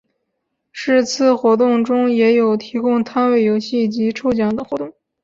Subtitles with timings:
[0.71, 4.91] 是次活动中也有提供摊位游戏及抽奖等活动。